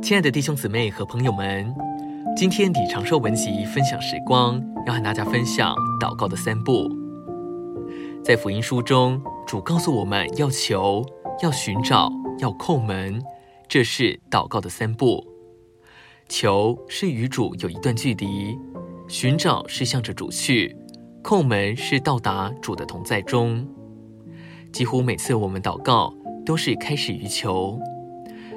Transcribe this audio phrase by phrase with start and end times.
[0.00, 1.74] 亲爱的弟兄姊妹和朋友们，
[2.36, 6.88] 今天李长寿文集分享时光，要和大家分享祷告的三步。
[8.22, 11.04] 在福音书中，主告诉我们要求、
[11.42, 12.08] 要寻找、
[12.38, 13.20] 要叩门，
[13.66, 15.26] 这是祷告的三步。
[16.28, 18.56] 求是与主有一段距离，
[19.08, 20.76] 寻找是向着主去，
[21.20, 23.66] 叩门是到达主的同在中。
[24.72, 26.14] 几乎每次我们祷告，
[26.46, 27.76] 都是开始于求。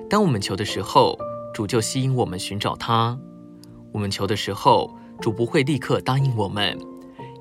[0.10, 1.18] 当我们求的时候，
[1.54, 3.18] 主就吸引我们寻找他；
[3.92, 6.78] 我们求的时候，主不会立刻答应我们，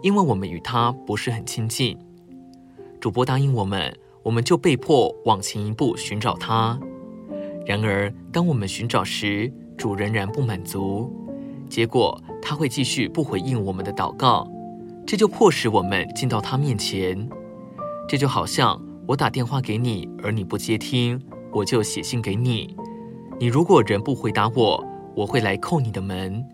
[0.02, 1.96] 因为我们与他不是很亲近。
[3.00, 6.78] 主不答应我们，我们就被迫往前一步寻找他。
[7.64, 11.12] 然而，当我们寻找时，主仍然不满足，
[11.68, 14.50] 结果他会继续不回应我们的祷告，
[15.06, 17.28] 这就迫使我们进到他面前。
[18.08, 21.20] 这就好像我打电话给你，而你不接听。
[21.56, 22.76] 我就写信给你，
[23.40, 26.44] 你如果仍不回答我，我会来叩你的门。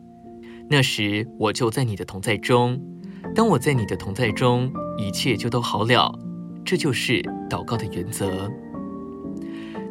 [0.70, 2.80] 那时我就在你的同在中，
[3.34, 6.16] 当我在你的同在中，一切就都好了。
[6.64, 8.48] 这就是祷告的原则。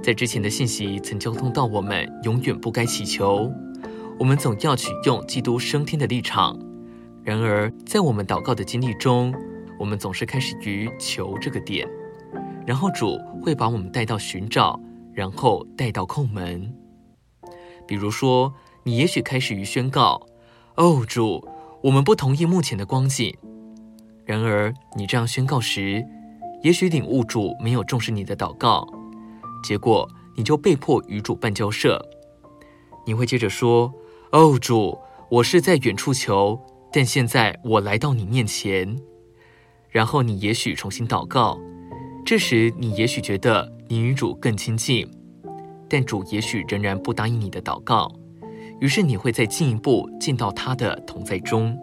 [0.01, 3.51] 在之前的信息曾交通到，我们永远不该祈求，
[4.17, 6.57] 我们总要取用基督升天的立场。
[7.21, 9.35] 然而，在我们祷告的经历中，
[9.77, 11.85] 我们总是开始于求这个点，
[12.65, 14.79] 然后主会把我们带到寻找。
[15.13, 16.73] 然后带到叩门，
[17.85, 20.25] 比如说，你也许开始于宣告
[20.75, 21.45] ：“哦，主，
[21.83, 23.35] 我们不同意目前的光景。”
[24.23, 26.05] 然而，你这样宣告时，
[26.63, 28.87] 也许领悟主没有重视你的祷告，
[29.63, 32.01] 结果你就被迫与主办交涉。
[33.05, 33.93] 你会接着说
[34.31, 34.97] ：“哦，主，
[35.29, 36.57] 我是在远处求，
[36.93, 38.97] 但现在我来到你面前。”
[39.89, 41.59] 然后你也许重新祷告，
[42.25, 43.80] 这时你也许觉得。
[43.91, 45.05] 你与主更亲近，
[45.89, 48.09] 但主也许仍然不答应你的祷告，
[48.79, 51.77] 于是你会再进一步进到他的同在中。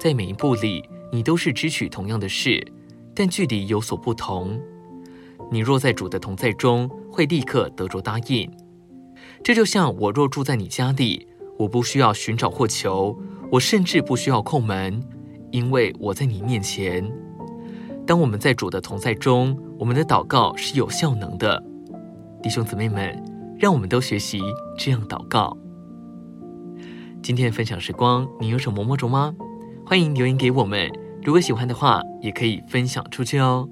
[0.00, 0.82] 在每一步里，
[1.12, 2.66] 你都是支取同样的事，
[3.14, 4.58] 但距离有所不同。
[5.50, 8.50] 你若在主的同在中，会立刻得着答应。
[9.44, 11.28] 这就像我若住在你家里，
[11.58, 13.14] 我不需要寻找或求，
[13.52, 15.06] 我甚至不需要叩门，
[15.50, 17.06] 因为我在你面前。
[18.08, 21.62] 当我们在主的同在中，我们的祷告是有效能的。
[22.42, 23.22] 弟兄姊妹们，
[23.58, 24.40] 让我们都学习
[24.78, 25.54] 这样祷告。
[27.22, 29.34] 今天的分享时光，你有什么摸着吗？
[29.84, 30.90] 欢迎留言给我们。
[31.22, 33.68] 如果喜欢的话，也可以分享出去哦。